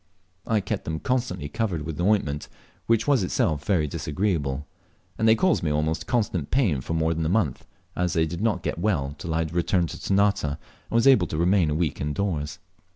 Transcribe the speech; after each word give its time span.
I 0.47 0.61
kept 0.61 0.85
them 0.85 0.99
constantly 0.99 1.47
covered 1.47 1.83
with 1.83 2.01
ointment, 2.01 2.49
which 2.87 3.07
was 3.07 3.21
itself 3.21 3.63
very 3.63 3.85
disagreeable, 3.85 4.65
and 5.15 5.27
they 5.27 5.35
caused 5.35 5.61
me 5.61 5.69
almost 5.71 6.07
constant 6.07 6.49
pain 6.49 6.81
for 6.81 6.95
more 6.95 7.13
than 7.13 7.23
a 7.23 7.29
month, 7.29 7.67
as 7.95 8.13
they 8.13 8.25
did 8.25 8.41
not 8.41 8.63
get 8.63 8.79
well 8.79 9.13
till 9.19 9.35
I 9.35 9.45
had 9.45 9.53
returned 9.53 9.89
to 9.89 10.01
Ternate, 10.01 10.43
and 10.43 10.57
was 10.89 11.05
able 11.05 11.27
to 11.27 11.37
remain 11.37 11.69
a 11.69 11.75
week 11.75 12.01
indoors. 12.01 12.57